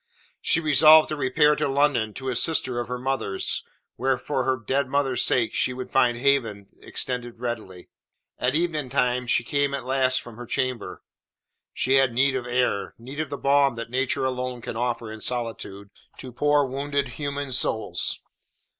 She 0.41 0.59
resolved 0.59 1.09
to 1.09 1.15
repair 1.15 1.55
to 1.55 1.67
London 1.67 2.11
to 2.15 2.29
a 2.29 2.35
sister 2.35 2.79
of 2.79 2.87
her 2.87 2.97
mother's, 2.97 3.63
where 3.97 4.17
for 4.17 4.45
her 4.45 4.57
dead 4.57 4.87
mother's 4.87 5.23
sake 5.23 5.53
she 5.53 5.73
would 5.73 5.91
find 5.91 6.17
a 6.17 6.19
haven 6.19 6.69
extended 6.79 7.39
readily. 7.39 7.87
At 8.39 8.55
eventide 8.55 9.29
she 9.29 9.43
came 9.43 9.75
at 9.75 9.85
last 9.85 10.19
from 10.19 10.37
her 10.37 10.47
chamber. 10.47 11.03
She 11.71 11.97
had 11.97 12.13
need 12.15 12.35
of 12.35 12.47
air, 12.47 12.95
need 12.97 13.19
of 13.19 13.29
the 13.29 13.37
balm 13.37 13.75
that 13.75 13.91
nature 13.91 14.25
alone 14.25 14.59
can 14.59 14.75
offer 14.75 15.11
in 15.11 15.19
solitude 15.19 15.91
to 16.17 16.31
poor 16.31 16.65
wounded 16.65 17.09
human 17.09 17.51
souls. 17.51 18.21